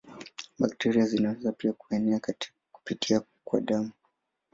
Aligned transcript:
Bakteria 0.59 1.05
zinaweza 1.05 1.51
pia 1.51 1.73
kuenea 1.73 2.19
kupitia 2.73 3.21
kwa 3.43 3.61
damu. 3.61 3.91